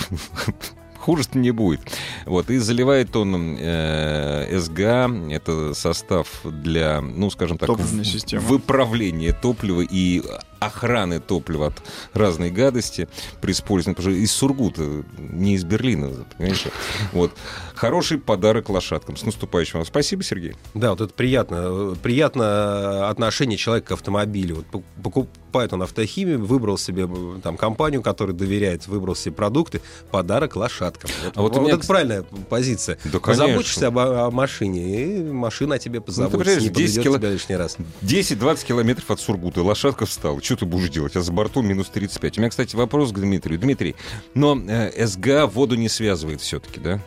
[0.98, 1.82] хуже-то не будет.
[2.26, 8.42] Вот, и заливает он э, СГА, это состав для, ну, скажем так, в- системы.
[8.46, 10.24] выправления топлива и
[10.66, 11.82] охраны топлива от
[12.14, 13.08] разной гадости
[13.42, 16.64] при использовании, потому что из Сургута, не из Берлина, понимаешь?
[17.12, 17.32] Вот.
[17.76, 19.18] Хороший подарок лошадкам.
[19.18, 19.86] С наступающим вам.
[19.86, 20.56] Спасибо, Сергей.
[20.74, 21.96] Да, вот это приятно.
[22.02, 24.64] Приятно отношение человека к автомобилю.
[24.72, 29.82] Вот пок- покупает он автохимию, выбрал себе э, там компанию, которой доверяет, выбрал себе продукты,
[30.12, 31.10] подарок лошадкам.
[31.24, 32.98] Вот, А вот у вот меня, это правильная позиция.
[33.06, 33.46] Да, конечно.
[33.46, 37.32] Позаботишься об, о машине, и машина о тебе позаботится, представляешь, не 10 подведет кило- тебя
[37.32, 37.78] лишний раз.
[38.02, 39.62] 10-20 километров от Сургута.
[39.64, 40.42] Лошадка встала.
[40.44, 41.16] Что ты будешь делать?
[41.16, 42.38] А за бортом минус 35.
[42.38, 43.58] У меня, кстати, вопрос к Дмитрию.
[43.58, 43.96] Дмитрий,
[44.34, 47.00] но э, СГА воду не связывает все-таки, да?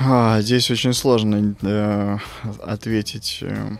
[0.00, 2.16] А, здесь очень сложно э,
[2.62, 3.38] ответить.
[3.42, 3.76] э,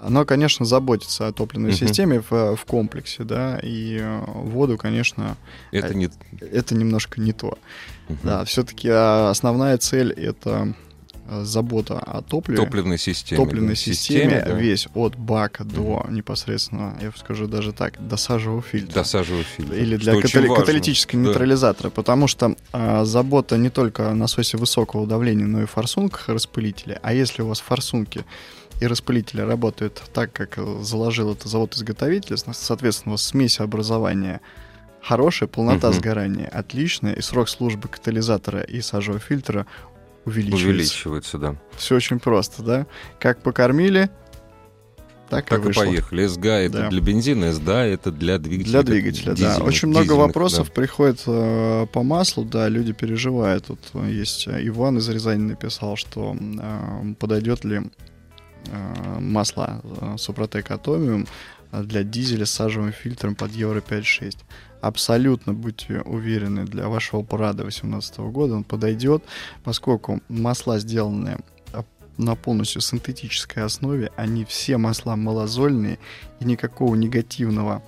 [0.00, 1.78] Оно, конечно, заботится о топливной Мгм.
[1.78, 5.36] системе в, в комплексе, да, и э, воду, конечно,
[5.72, 6.08] Это А- не...
[6.40, 7.58] это немножко не то.
[8.08, 8.18] Мгм.
[8.22, 10.74] Да, все-таки основная цель это
[11.26, 12.58] э, забота о топливе.
[12.62, 13.42] Топливной системе.
[13.42, 13.74] топливной да.
[13.76, 14.52] системе, да.
[14.52, 18.94] весь от бака до непосредственно, я скажу даже так, до сажевого фильтра.
[18.94, 19.72] Досаживаю фильтр.
[19.74, 20.56] Или Что для катали- важно.
[20.64, 21.28] каталитического Да.
[21.28, 26.32] нейтрализатора, потому что а, забота не только о насосе высокого давления, но и форсунках и
[26.32, 27.00] распылителе.
[27.02, 28.24] А если у вас форсунки
[28.84, 34.40] и распылители работают так, как заложил это завод-изготовитель, соответственно, у вас смесь образования
[35.00, 35.96] хорошая, полнота Мгм.
[35.96, 39.66] сгорания отличная, и срок службы катализатора и сажевого фильтра
[40.24, 40.68] увеличивается.
[40.68, 41.56] Увеличивается, да.
[41.76, 42.86] Все очень просто, да?
[43.18, 44.10] Как покормили,
[45.28, 45.84] так, Так и и вышло.
[45.84, 46.26] поехали.
[46.26, 46.88] СГА это Да.
[46.90, 48.70] для бензина, СДА это для двигателя.
[48.70, 49.58] Для двигателя, да.
[49.58, 50.72] Очень много вопросов да.
[50.74, 53.66] приходит э, по маслу, да, люди переживают.
[53.66, 57.82] Тут э, есть э, Иван из Рязани написал, что э, подойдет ли
[58.66, 61.26] э, масло э, Супротек Атомиум
[61.72, 64.38] э, для дизеля с сажевым фильтром под Евро 5.6.
[64.80, 69.24] Абсолютно будьте уверены, для вашего парада 2018 года он подойдет,
[69.62, 71.38] поскольку масла сделаны
[71.72, 71.82] э,
[72.18, 75.98] на полностью синтетической основе, они все масла малозольные,
[76.40, 77.82] и никакого негативного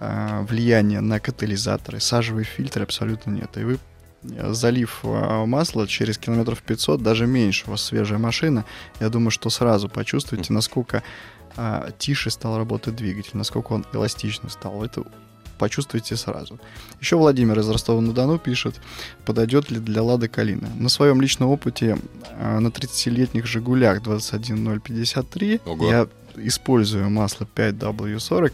[0.00, 3.56] э, влияния на катализаторы, сажевый фильтр абсолютно нет.
[3.56, 3.78] И вы
[4.22, 8.64] залив э, масла через километров 500, даже меньше, у вас свежая машина,
[9.00, 11.02] я думаю, что сразу почувствуете, насколько
[11.56, 14.84] э, тише стал работать двигатель, насколько он эластичный стал.
[14.84, 15.04] Это
[15.58, 16.58] почувствуете сразу.
[17.00, 18.80] Еще Владимир из Ростова-на-Дону пишет,
[19.26, 20.68] подойдет ли для Лады Калина.
[20.76, 21.98] На своем личном опыте
[22.38, 25.90] э, на 30-летних Жигулях 21053 Ого.
[25.90, 28.52] я использую масло 5W40,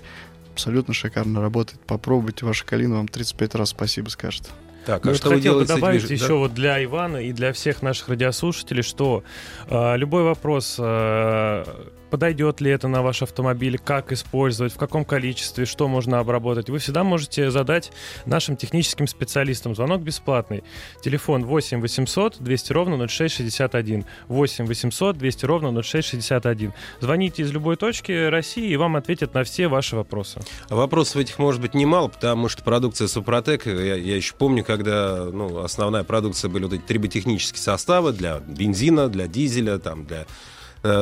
[0.52, 1.80] абсолютно шикарно работает.
[1.86, 4.50] Попробуйте вашу Калину, вам 35 раз спасибо скажет.
[4.86, 6.34] Так, Ну, а вот что вы хотел бы этими добавить же- еще да?
[6.34, 9.24] вот для Ивана и для всех наших радиослушателей, что
[9.68, 11.64] э, любой вопрос, э,
[12.10, 16.78] подойдет ли это на ваш автомобиль, как использовать, в каком количестве, что можно обработать, вы
[16.78, 17.92] всегда можете задать
[18.24, 19.74] нашим техническим специалистам.
[19.74, 20.64] Звонок бесплатный.
[21.02, 24.04] Телефон 8 800 200 ровно 0661.
[24.28, 26.72] 8 800 200 ровно 0661.
[27.00, 30.40] Звоните из любой точки России, и вам ответят на все ваши вопросы.
[30.68, 35.58] Вопросов этих может быть немало, потому что продукция Супротек, я, я еще помню, когда ну,
[35.58, 40.26] основная продукция были вот эти триботехнические составы для бензина, для дизеля, там, для,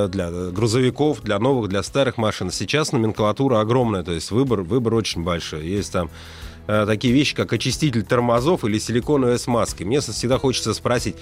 [0.09, 2.51] для грузовиков, для новых, для старых машин.
[2.51, 5.67] Сейчас номенклатура огромная, то есть выбор, выбор очень большой.
[5.67, 6.11] Есть там
[6.67, 9.85] э, такие вещи, как очиститель тормозов или силиконовые смазки.
[9.85, 11.17] Мне всегда хочется спросить,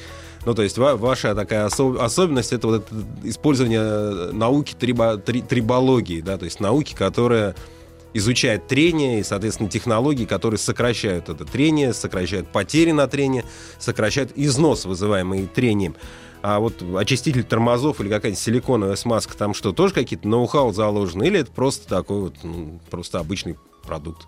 [0.46, 2.94] ну, то есть ва- ваша такая осо- особенность это вот это
[3.24, 7.54] использование э, науки трибо- три- трибологии, да, то есть науки, которая
[8.14, 13.44] изучает трение и, соответственно, технологии, которые сокращают это трение, сокращают потери на трение,
[13.78, 15.96] сокращают износ, вызываемый трением.
[16.42, 21.24] А вот очиститель тормозов или какая-нибудь силиконовая смазка, там что, тоже какие-то ноу-хау заложены?
[21.24, 24.26] Или это просто такой вот, ну, просто обычный продукт?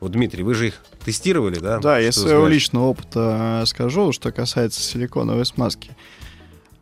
[0.00, 1.78] Вот, Дмитрий, вы же их тестировали, да?
[1.78, 5.96] Да, Что вы своего личного опыта скажу, что касается силиконовой смазки.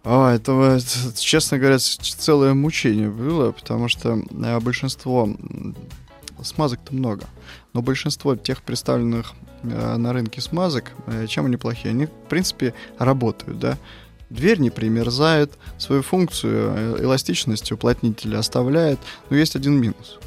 [0.02, 0.80] О, это,
[1.16, 5.28] честно говоря, целое мучение было, потому что э, большинство
[6.42, 7.26] смазок-то много,
[7.72, 11.90] но большинство тех представленных э, на рынке смазок, э, чем они плохие?
[11.90, 13.78] Они, в принципе, работают, да.
[14.32, 20.18] Дверь не примерзает, свою функцию э, эластичности уплотнителя оставляет, но есть один минус.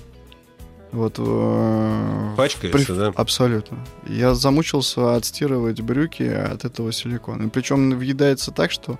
[0.91, 3.07] Вот, э, Пачкается, при- да?
[3.15, 3.83] Абсолютно.
[4.07, 7.47] Я замучился отстирывать брюки от этого силикона.
[7.47, 8.99] И причем въедается так, что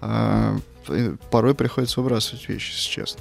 [0.00, 0.56] а,
[0.88, 3.20] э, порой приходится выбрасывать вещи, если честно.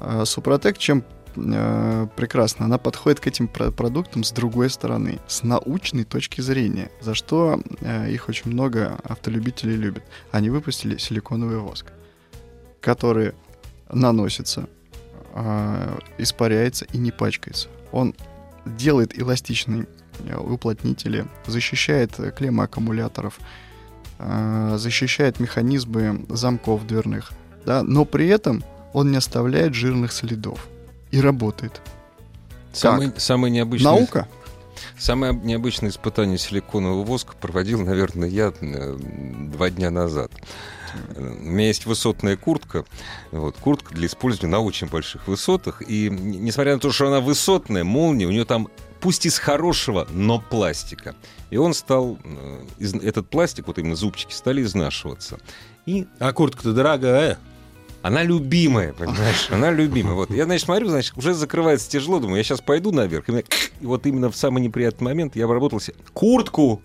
[0.00, 1.04] А Супротек чем
[1.36, 6.90] э, прекрасно, она подходит к этим про- продуктам с другой стороны, с научной точки зрения,
[7.00, 10.04] за что э, их очень много автолюбителей любят.
[10.30, 11.86] Они выпустили силиконовый воск,
[12.80, 13.32] который
[13.92, 14.68] наносится,
[15.32, 17.68] а, испаряется и не пачкается.
[17.92, 18.14] Он
[18.64, 19.86] делает эластичные
[20.18, 23.38] э, уплотнители, защищает э, клеммы аккумуляторов,
[24.18, 27.32] э, защищает механизмы замков дверных,
[27.64, 28.62] да, но при этом
[28.92, 30.66] он не оставляет жирных следов
[31.10, 31.80] и работает.
[32.72, 33.84] Самый, самый необычный...
[33.84, 34.28] Наука?
[34.98, 40.30] Самое необычное испытание силиконового воска проводил, наверное, я э, два дня назад.
[41.16, 42.84] Э, У меня есть высотная куртка,
[43.30, 47.84] вот, куртка для использования на очень больших высотах, и несмотря на то, что она высотная,
[47.84, 48.68] молния, у нее там
[49.00, 51.14] пусть из хорошего, но пластика.
[51.50, 55.38] И он стал, э, из- этот пластик, вот именно зубчики, стали изнашиваться.
[55.86, 57.38] И А куртка-то дорогая.
[58.02, 59.48] Она любимая, понимаешь?
[59.50, 60.14] Она любимая.
[60.14, 60.30] Вот.
[60.30, 63.28] Я, значит, смотрю, значит, уже закрывается тяжело, думаю, я сейчас пойду наверх.
[63.28, 63.44] И, мне
[63.80, 66.82] и вот именно в самый неприятный момент я обработал себе куртку.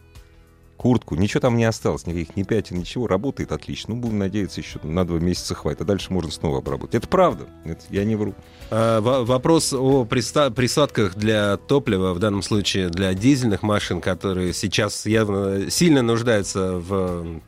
[0.77, 1.15] Куртку.
[1.15, 3.07] Ничего там не осталось, никаких ни пятен, ничего.
[3.07, 3.95] Работает отлично.
[3.95, 5.81] Ну, будем надеяться, еще на два месяца хватит.
[5.81, 6.95] А дальше можно снова обработать.
[6.95, 7.45] Это правда.
[7.63, 8.35] Это я не вру.
[8.69, 15.05] А, во- Вопрос о присадках для топлива, в данном случае для дизельных машин, которые сейчас
[15.05, 17.39] явно сильно нуждаются в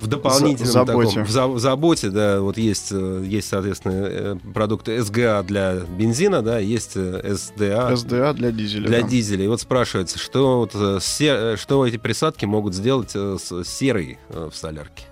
[0.00, 1.08] в дополнительном За- заботе.
[1.10, 5.74] таком- в за- в заботе, да, вот есть, э, есть, соответственно, э, продукты СГА для
[5.76, 8.86] бензина, да, есть э, СДА СДА для дизеля.
[8.88, 9.08] для да.
[9.08, 9.44] дизеля.
[9.44, 15.04] И вот спрашивается, что, вот, се- что эти присадки могут сделать с серой в солярке?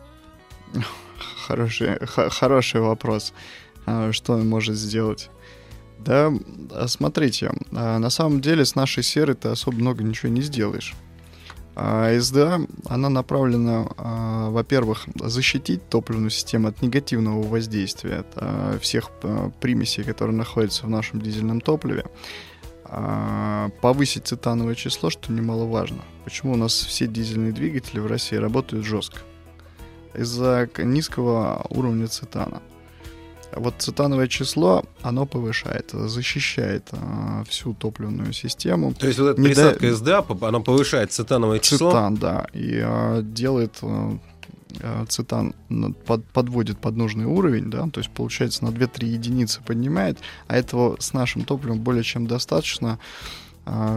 [1.46, 3.32] Хороший, хороший вопрос.
[3.86, 5.30] А, Что он может сделать?
[5.98, 6.32] Да,
[6.72, 10.94] а, смотрите, а, на самом деле с нашей серой ты особо много ничего не сделаешь.
[11.78, 19.10] А СДА, она направлена, а, во-первых, защитить топливную систему от негативного воздействия от а, всех
[19.22, 22.06] а, примесей, которые находятся в нашем дизельном топливе,
[23.82, 26.02] повысить цитановое число, что немаловажно.
[26.24, 29.18] Почему у нас все дизельные двигатели в России работают жестко?
[30.14, 32.62] Из-за низкого уровня цитана.
[33.56, 38.92] Вот цитановое число, оно повышает, защищает а, всю топливную систему.
[38.94, 41.90] То есть вот эта Не присадка да- СДА, она повышает цитановое число?
[41.90, 44.18] Цитан, да, и а, делает а,
[44.82, 45.54] а, цитан
[46.06, 50.96] под- подводит под нужный уровень, да, то есть получается на 2-3 единицы поднимает, а этого
[51.00, 52.98] с нашим топливом более чем достаточно,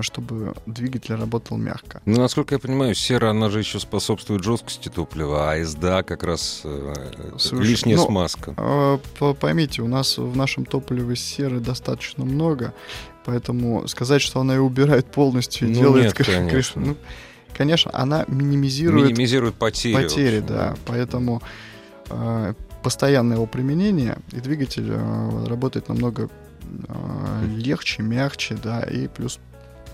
[0.02, 2.02] чтобы двигатель работал мягко.
[2.06, 6.62] Ну, насколько я понимаю, сера, она же еще способствует жесткости топлива, а СДА как раз
[6.64, 6.94] э,
[7.38, 8.54] Совершенно- лишняя ну, смазка.
[8.58, 12.74] А, по- Поймите, у нас в нашем топливе серы достаточно много,
[13.26, 16.18] поэтому сказать, что она и убирает полностью и Ну, делает...
[16.18, 16.82] нет, конечно.
[16.82, 16.98] ну,
[17.56, 19.94] конечно, она минимизирует Минимизирует потери.
[19.94, 20.76] потери, да.
[20.88, 21.44] Поэтому
[22.10, 24.92] э, постоянное его применение, и двигатель
[25.48, 26.28] работает намного
[27.56, 29.40] легче, мягче, да, и плюс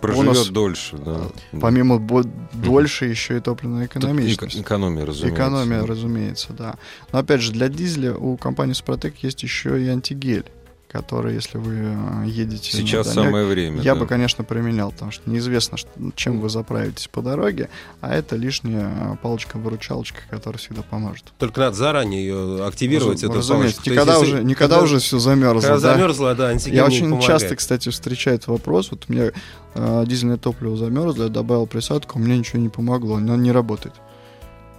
[0.06, 1.22] Проживет бонус, дольше, да.
[1.60, 4.56] Помимо бо- дольше еще и топливная экономичность.
[4.58, 5.36] эко- Экономия, разумеется.
[5.36, 5.86] Экономия, да.
[5.88, 6.76] разумеется, да.
[7.12, 10.46] Но опять же, для дизеля у компании Супротек есть еще и антигель,
[10.96, 12.72] который, если вы э, едете...
[12.72, 13.82] Сейчас дальняк, самое время.
[13.82, 14.00] Я да.
[14.00, 15.78] бы, конечно, применял, потому что неизвестно,
[16.16, 21.34] чем вы заправитесь по дороге, а это лишняя палочка-выручалочка, которая всегда поможет.
[21.38, 23.90] Только надо заранее ее активировать, Разу- эту разумеется, палочку.
[23.90, 25.62] Есть, никогда если- уже, никогда когда- уже все замерзло.
[25.68, 25.94] Когда да.
[25.94, 27.26] замерзла, да, Я очень помогает.
[27.26, 29.32] часто, кстати, встречает вопрос, вот у меня
[29.74, 33.96] э, дизельное топливо замерзло, я добавил присадку, у меня ничего не помогло, оно не работает.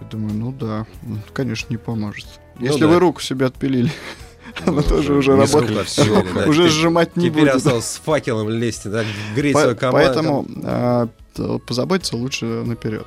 [0.01, 0.87] Я думаю, ну да,
[1.33, 2.25] конечно, не поможет.
[2.59, 2.87] Ну Если да.
[2.87, 3.91] вы руку себе отпилили,
[4.65, 5.87] она тоже уже работает.
[6.47, 7.55] Уже Теперь- сжимать не Теперь будет.
[7.55, 9.03] осталось с факелом лезть, да,
[9.35, 10.07] греть свою команду.
[10.13, 13.05] Поэтому т- позаботиться лучше наперед.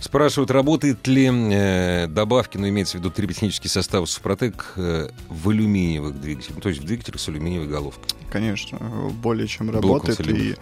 [0.00, 6.20] Спрашивают, работает ли э, добавки, ну, имеется в виду триботехнический состав Супротек э, в алюминиевых
[6.20, 8.04] двигателях, ну, то есть в двигателях с алюминиевой головкой.
[8.30, 8.78] Конечно,
[9.22, 10.56] более чем Блоком работает и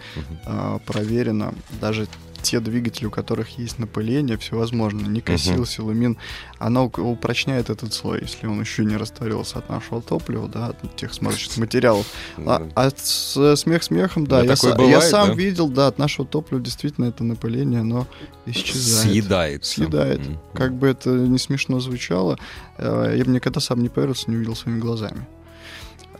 [0.45, 1.53] э, проверено.
[1.81, 2.07] Даже
[2.43, 5.65] те двигатели, у которых есть напыление, всевозможно, никосил, Мгм.
[5.65, 6.17] силумин,
[6.59, 11.13] оно упрочняет этот слой, если он еще не растворился от нашего топлива, да, от тех
[11.13, 12.05] смазочных материалов.
[12.37, 15.33] А, а с- смех смехом, да, я, бывает, я сам да?
[15.33, 18.07] видел, да, от нашего топлива действительно это напыление, оно
[18.45, 19.09] исчезает.
[19.11, 19.65] Съедает.
[19.65, 20.19] Съедает.
[20.19, 20.39] Мгм.
[20.53, 22.37] Как бы это не смешно звучало,
[22.77, 25.25] э, я бы никогда сам не поверил, не увидел своими глазами.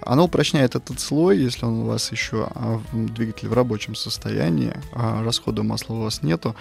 [0.06, 5.24] Оно упрочняет этот слой, если он у вас еще а, двигатель в рабочем состоянии, а
[5.24, 6.56] расхода масла у вас нету,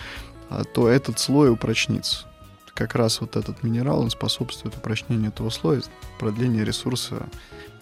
[0.51, 2.27] а, то этот слой упрочнится.
[2.75, 5.83] Как раз вот этот минерал, он способствует упрочнению этого слоя,
[6.19, 7.29] продлению ресурса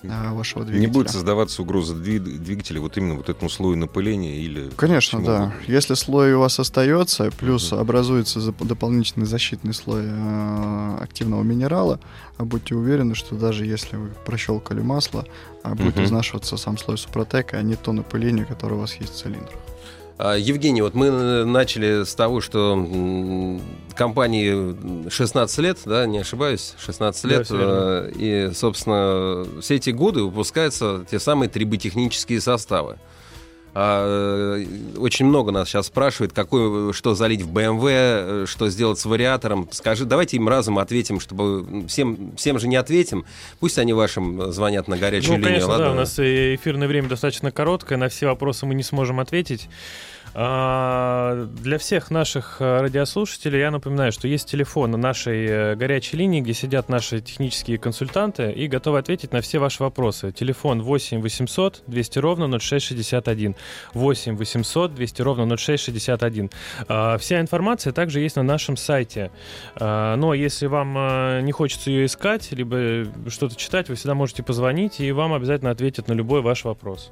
[0.02, 0.86] а, вашего двигателя.
[0.88, 4.68] Не будет создаваться угроза дви- двигателя вот именно вот этому слою напыления или...
[4.76, 5.34] Конечно, да.
[5.44, 5.54] угодно.
[5.68, 7.80] Если слой у вас остается, плюс Мгм.
[7.82, 12.00] образуется дополнительный защитный слой э, активного минерала,
[12.36, 15.24] а будьте уверены, что даже если вы прощелкали масло,
[15.62, 16.04] а будет Мгм.
[16.06, 19.54] изнашиваться сам слой супротека, а не то напыление, которое у вас есть в цилиндрах.
[20.22, 22.76] А, Евгений, вот мы э, начали с того, что
[23.94, 27.64] компании 16 лет, да, не ошибаюсь, 16 Да, лет, верно.
[27.64, 32.98] э, и, собственно, все эти годы выпускаются те самые триботехнические составы.
[33.72, 38.98] А, э, очень много нас сейчас спрашивает, какой, что залить в BMW, э, что сделать
[38.98, 39.68] с вариатором.
[39.70, 43.24] Скажи, давайте им разом ответим, чтобы всем, всем же не ответим.
[43.60, 45.48] Пусть они вашим звонят на горячую Ну, линию.
[45.48, 45.84] конечно, ладно?
[45.86, 49.68] да, у нас эфирное время достаточно короткое, на все вопросы мы не сможем ответить.
[50.32, 56.40] А, Для всех наших э, радиослушателей я напоминаю, что есть телефон нашей э, горячей линии,
[56.40, 60.30] где сидят наши технические консультанты и готовы ответить на все ваши вопросы.
[60.30, 63.56] Телефон 8 800 200 ровно 0661.
[63.94, 66.50] 8 800 200 ровно 0661.
[66.86, 69.32] А, Вся информация также есть на нашем сайте.
[69.74, 74.44] А, Но если вам э, не хочется ее искать, либо что-то читать, вы всегда можете
[74.44, 77.10] позвонить, и вам обязательно ответят на любой ваш вопрос.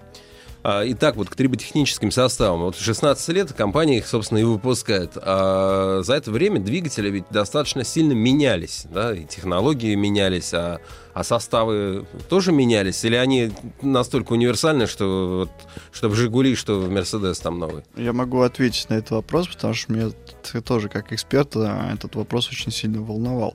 [0.70, 2.61] А, Итак, вот к триботехническим составам.
[2.61, 5.12] Вот в 16 лет компания их, собственно, и выпускает.
[5.16, 8.85] А за это время двигатели ведь достаточно сильно менялись.
[8.92, 9.14] Да?
[9.14, 10.81] И технологии менялись, а,
[11.14, 13.02] а составы тоже менялись?
[13.02, 13.50] Или они
[13.81, 15.50] настолько универсальны, что, вот,
[15.90, 17.85] что в «Жигули», что в «Мерседес» там новый?
[17.96, 20.11] Я могу ответить на этот вопрос, потому что
[20.52, 23.54] т- тоже как эксперта этот вопрос очень сильно волновал.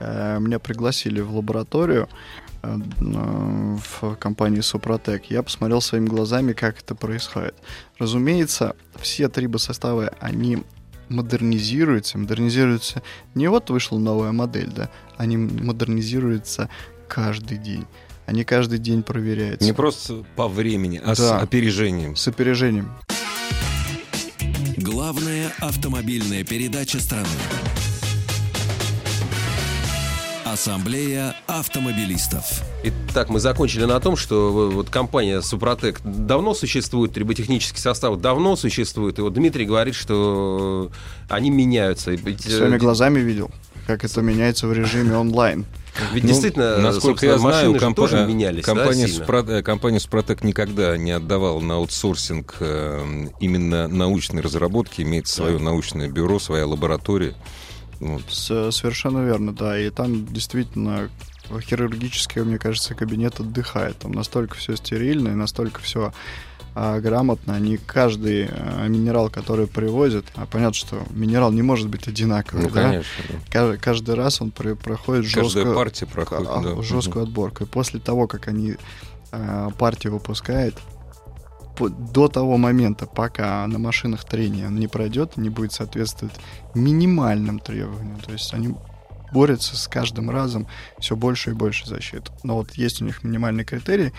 [0.00, 2.08] Э, Меня пригласили в лабораторию
[2.98, 5.26] в компании Супротек.
[5.30, 7.54] Я посмотрел своими глазами, как это происходит.
[7.98, 10.62] Разумеется, все трибосоставы, они
[11.08, 12.18] модернизируются.
[12.18, 13.02] Модернизируются
[13.34, 16.68] не вот вышла новая модель, да, они модернизируются
[17.08, 17.84] каждый день.
[18.26, 19.66] Они каждый день проверяются.
[19.66, 21.40] Не просто по времени, а с Да.
[21.40, 22.16] опережением.
[22.16, 22.90] С опережением.
[24.78, 27.28] Главная автомобильная передача страны.
[30.58, 32.62] Ассамблея автомобилистов.
[32.84, 39.18] Итак, мы закончили на том, что вот компания Супротек давно существует, триботехнический состав давно существует,
[39.18, 40.92] и вот Дмитрий говорит, что
[41.28, 42.12] они меняются.
[42.12, 43.50] Ведь, э, Своими глазами видел,
[43.88, 45.64] как это меняется в режиме онлайн.
[46.12, 49.24] Ведь Ну, действительно, насколько я знаю, компа- тоже менялись, компания, да?
[49.24, 55.58] Спро- э, компания Супротек никогда не отдавала на аутсорсинг э, именно научной разработки, имеет свое
[55.58, 57.34] научное бюро, своя лаборатория.
[58.04, 58.22] Вот.
[58.28, 59.78] С- совершенно верно, да.
[59.78, 61.08] И там действительно
[61.60, 63.98] хирургический, мне кажется, кабинет отдыхает.
[63.98, 66.12] Там настолько все стерильно и настолько все
[66.74, 67.54] грамотно.
[67.54, 72.70] Они каждый а, минерал, который привозят, а понятно, что минерал не может быть одинаковый, Ну,
[72.70, 72.82] да?
[72.82, 73.12] конечно.
[73.48, 76.48] Каждый, каждый раз он при- проходит Каждая жесткую, партия проходит.
[76.50, 76.82] а, да.
[76.82, 77.62] жесткую отборку.
[77.64, 78.74] И после того, как они
[79.30, 80.74] а, партию выпускают,
[81.78, 86.34] до того момента, пока на машинах трение не пройдет, не будет соответствовать
[86.74, 88.20] минимальным требованиям.
[88.20, 88.74] То есть они
[89.32, 90.66] борются с каждым разом
[90.98, 92.30] все больше и больше защиты.
[92.42, 94.12] Но вот есть у них минимальный критерий.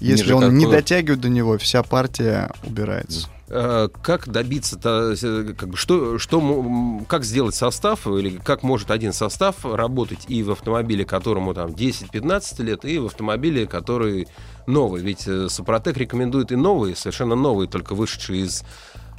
[0.00, 0.80] Если Ниже он не какого?
[0.80, 3.28] дотягивает до него, вся партия убирается.
[3.48, 9.64] Э, Как добиться, как, бы, что, что, как сделать состав, или как может один состав
[9.64, 14.28] работать и в автомобиле, которому там 10-15 лет, и в автомобиле, который
[14.66, 15.02] новый?
[15.02, 18.64] Ведь э, Супротек рекомендует и новые, совершенно новые, только вышедшие из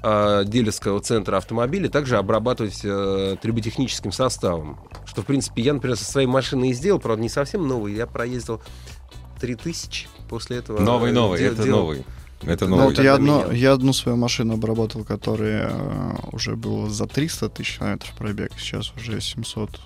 [0.02, 4.80] э, дилерского центра автомобиля, также обрабатывать э, триботехническим составом.
[5.06, 8.08] Что, в принципе, я, например, со своей машиной и сделал, правда, не совсем новый, я
[8.08, 8.60] проездил
[9.40, 10.80] 3000 после этого.
[10.82, 11.80] Новый, э, новый, дел- это делал.
[11.82, 12.06] новый.
[12.42, 12.96] Это Ну, Ну, новый.
[12.96, 17.78] вот я, одно- я одну свою машину обработал, которая э, уже была за 300 тысяч
[17.78, 19.80] километров пробега, сейчас уже 700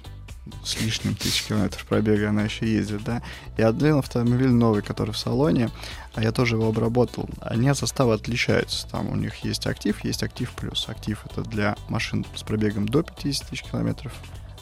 [0.63, 3.21] с лишним тысяч километров пробега она еще ездит, да.
[3.57, 5.69] И один автомобиль новый, который в салоне,
[6.15, 7.29] а я тоже его обработал.
[7.41, 8.87] Они от состава отличаются.
[8.89, 10.89] Там у них есть актив, есть актив плюс.
[10.89, 14.11] Актив это для машин с пробегом до 50 тысяч километров,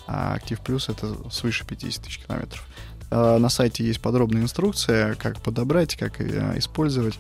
[0.07, 2.67] а актив плюс это свыше 50 тысяч километров.
[3.09, 7.17] Э, На сайте есть подробная инструкция, как подобрать, как э, использовать.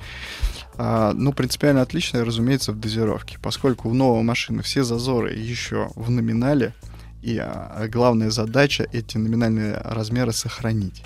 [0.77, 6.09] А, ну, принципиально отличное, разумеется, в дозировке, поскольку у новой машины все зазоры еще в
[6.11, 6.73] номинале,
[7.23, 11.03] и а, главная задача эти номинальные размеры сохранить.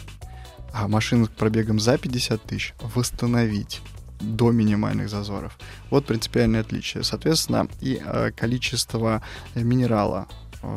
[0.74, 3.82] А машину с пробегом за 50 тысяч восстановить
[4.20, 5.58] до минимальных зазоров.
[5.90, 7.04] Вот принципиальное отличие.
[7.04, 9.22] Соответственно, и э, количество
[9.56, 10.28] минерала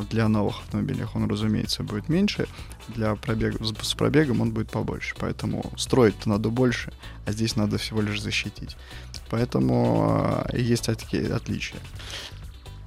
[0.09, 2.47] для новых автомобилей, он, разумеется, будет меньше.
[2.87, 5.15] Для пробега, с пробегом он будет побольше.
[5.19, 6.91] Поэтому строить надо больше,
[7.25, 8.77] а здесь надо всего лишь защитить.
[9.29, 11.79] Поэтому э, есть такие отличия.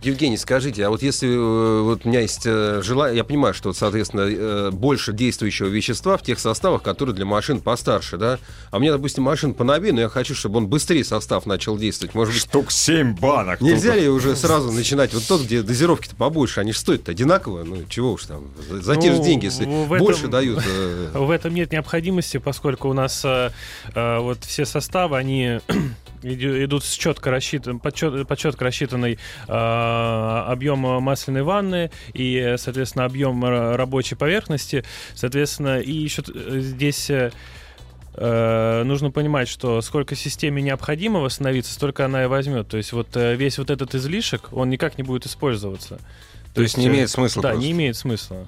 [0.01, 3.73] Евгений, скажите, а вот если э, вот у меня есть э, желание, я понимаю, что,
[3.73, 8.39] соответственно, э, больше действующего вещества в тех составах, которые для машин постарше, да?
[8.71, 12.15] А у меня, допустим, машина поновее, но я хочу, чтобы он быстрее состав начал действовать.
[12.15, 13.61] Может быть, Штук 7 банок.
[13.61, 17.79] нельзя ли уже сразу начинать вот тот, где дозировки-то побольше, они же стоят одинаково, ну
[17.89, 20.63] чего уж там, за, за те же Ну, деньги, если в этом- больше дают.
[20.65, 23.51] э, В этом нет необходимости, поскольку у нас э,
[23.97, 25.59] э, вот все составы, они
[26.23, 33.05] идут с четко рассчитан, под, чет- под четко рассчитанный э, объем масляной ванны и, соответственно,
[33.05, 34.85] объем рабочей поверхности.
[35.15, 37.31] Соответственно, и еще э, здесь э,
[38.15, 42.69] э, нужно понимать, что сколько системе необходимо восстановиться, столько она и возьмет.
[42.69, 45.99] То есть вот э, весь вот этот излишек, он никак не будет использоваться.
[46.55, 47.65] То есть не э, имеет смысла Да, просто.
[47.67, 48.47] не имеет смысла.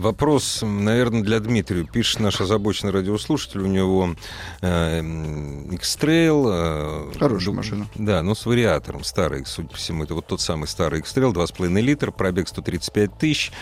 [0.00, 1.84] Вопрос, наверное, для Дмитрия.
[1.84, 3.60] Пишет наш озабоченный радиослушатель.
[3.60, 4.14] У него
[4.62, 5.00] э,
[5.72, 7.10] X-Trail.
[7.12, 7.86] э, Хорошая машина.
[7.96, 9.04] Да, но с вариатором.
[9.04, 10.04] Старый, судя по всему.
[10.04, 13.52] Это вот тот самый старый X-Trail, 2,5 литра, пробег 135 тысяч.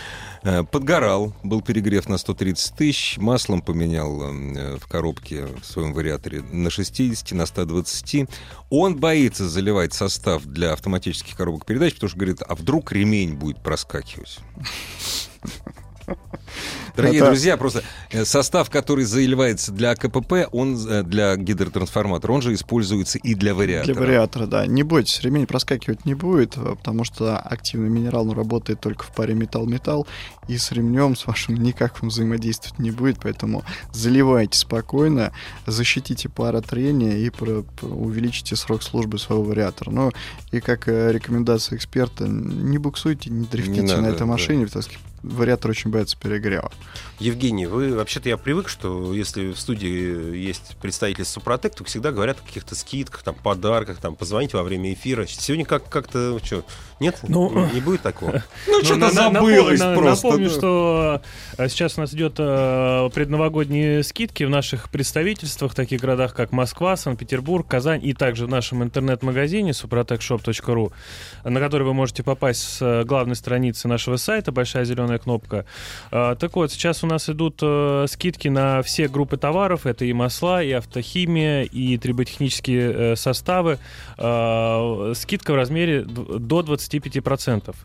[0.43, 3.17] Э, Подгорал, был перегрев на 130 тысяч.
[3.17, 8.29] Маслом поменял э, в коробке в своем вариаторе на 60, на 120.
[8.69, 13.61] Он боится заливать состав для автоматических коробок передач, потому что говорит, а вдруг ремень будет
[13.61, 14.39] проскакивать.
[16.95, 22.41] Дорогие Это- друзья, просто э, состав, который заливается для КПП, он э, для гидротрансформатора, он
[22.41, 23.93] же используется и для вариатора.
[23.93, 24.65] Для вариатора, да.
[24.65, 29.33] Не бойтесь, ремень проскакивать не будет, э, потому что активный минерал работает только в паре
[29.33, 30.07] металл-металл,
[30.47, 35.31] и с ремнем с вашим никак он взаимодействовать не будет, поэтому заливайте спокойно,
[35.67, 39.91] защитите паротрение и про- про- увеличите срок службы своего вариатора.
[39.91, 40.11] Ну,
[40.51, 44.25] и как рекомендация эксперта, не буксуйте, не дрифтите надо, на этой да.
[44.25, 44.91] машине, потому что
[45.23, 46.71] вариатор очень боится перегрева.
[47.19, 52.37] Евгений, вы вообще-то я привык, что если в студии есть представители Супротек, то всегда говорят
[52.39, 55.25] о каких-то скидках, там, подарках, там, позвоните во время эфира.
[55.25, 56.63] Сегодня как- как-то, что,
[56.99, 57.19] нет?
[57.27, 58.43] Ну, не, не будет такого?
[58.67, 60.27] Ну, Ну, что-то забылось просто.
[60.27, 61.21] Напомню, что
[61.57, 66.51] э, сейчас у нас идет э, предновогодние скидки в наших представительствах, в таких городах, как
[66.51, 70.91] Москва, Санкт-Петербург, Казань, и также в нашем интернет-магазине suprotecshop.ru,
[71.43, 75.65] на который вы можете попасть с э, главной страницы нашего сайта, большая зеленая кнопка.
[76.11, 80.13] Э, Так вот, сейчас у нас идут э, скидки на все группы товаров, это и
[80.13, 83.79] масла, и автохимия, и триботехнические э, составы.
[84.17, 87.61] Э, Скидка в размере до 25%.
[87.63, 87.75] То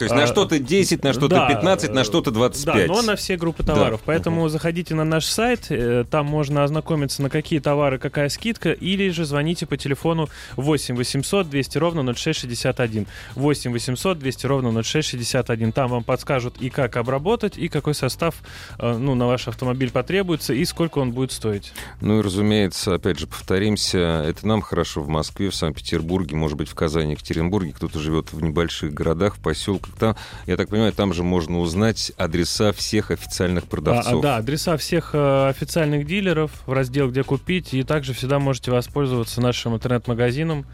[0.00, 2.88] есть на А, что-то 10, на что-то да, 15, на э, что-то Да, 25.
[2.88, 4.00] но на все группы товаров.
[4.00, 4.02] Да.
[4.06, 5.70] Поэтому заходите на наш сайт,
[6.10, 11.48] там можно ознакомиться, на какие товары какая скидка, или же звоните по телефону 8 800
[11.48, 13.06] 200 ровно 0661.
[13.34, 15.72] 8 800 200 ровно 0661.
[15.72, 18.34] Там вам подскажут и как обработать, и какой состав
[18.78, 21.72] э, ну, на ваш автомобиль потребуется, и сколько он будет стоить.
[22.00, 26.68] Ну и, разумеется, опять же, повторимся, это нам хорошо в Москве, в Санкт-Петербурге, может быть,
[26.68, 29.94] в Казани, Екатеринбурге, кто-то живет в небольших городах, в поселках.
[29.96, 30.16] Там,
[30.46, 34.18] я так понимаю, там же можно узнать адреса всех официальных А, продавцов.
[34.18, 38.70] а, да, адреса всех э, официальных дилеров в раздел «Где купить», и также всегда можете
[38.70, 40.66] воспользоваться нашим интернет-магазином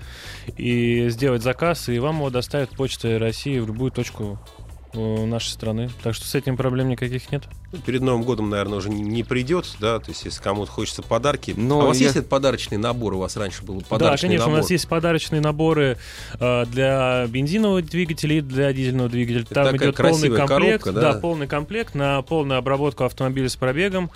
[0.56, 4.38] и сделать заказ, и вам его доставят почтой России в любую точку
[4.94, 5.90] нашей страны.
[6.02, 7.44] Так что с этим проблем никаких нет.
[7.86, 11.54] Перед Новым годом, наверное, уже не, не придет, да, то есть если кому-то хочется подарки.
[11.56, 13.14] Но а у вас я- есть этот подарочный набор?
[13.14, 14.58] У вас раньше был да, подарочный конечно, набор?
[14.58, 15.96] у нас есть подарочные наборы
[16.38, 19.42] э, для бензинового двигателя и для дизельного двигателя.
[19.42, 21.12] Это Там такая идет полный комплект, коробка, да?
[21.20, 24.10] полный комплект на полную обработку автомобиля с пробегом.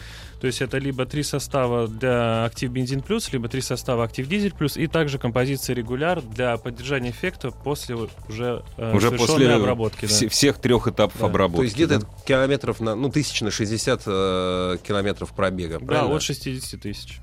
[0.45, 4.53] То есть это либо три состава для Актив Бензин Плюс, либо три состава Актив Дизель
[4.53, 7.97] Плюс, и также композиция регуляр для поддержания эффекта после
[8.29, 10.05] уже, э, Уже после обработки.
[10.05, 10.13] да.
[10.13, 11.25] вс- всех трех этапов Да.
[11.29, 11.57] обработки.
[11.61, 12.07] То есть где-то да?
[12.27, 16.15] километров на, ну, тысяч на 60 э, километров пробега, Да, правильно?
[16.15, 17.21] от 60 тысяч.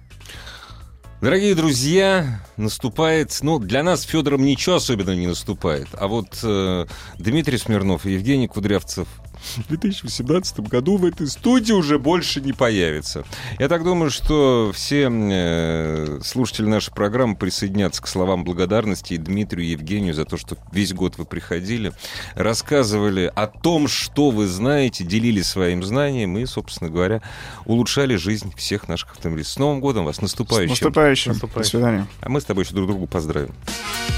[1.21, 3.37] Дорогие друзья, наступает...
[3.43, 5.89] Ну, для нас с Федором ничего особенного не наступает.
[5.93, 6.87] А вот э,
[7.19, 9.07] Дмитрий Смирнов и Евгений Кудрявцев
[9.55, 13.25] в 2018 году в этой студии уже больше не появится.
[13.59, 19.67] Я так думаю, что все э, слушатели нашей программы присоединятся к словам благодарности и Дмитрию
[19.67, 21.93] и Евгению за то, что весь год вы приходили,
[22.35, 27.21] рассказывали о том, что вы знаете, делились своим знанием и, собственно говоря,
[27.65, 29.53] улучшали жизнь всех наших автомобилистов.
[29.53, 30.75] С Новым годом вас, наступающим.
[30.75, 31.31] С наступающим.
[31.31, 31.61] Наступающим.
[31.61, 32.07] До свидания.
[32.21, 33.53] А мы с тобой еще друг другу поздравим.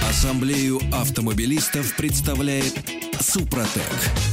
[0.10, 2.74] Ассамблею автомобилистов представляет
[3.20, 4.33] Супротек.